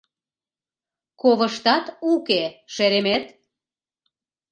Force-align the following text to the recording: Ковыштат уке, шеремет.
Ковыштат 1.21 1.85
уке, 2.11 2.43
шеремет. 2.73 3.25